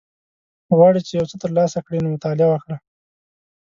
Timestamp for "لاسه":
1.57-1.79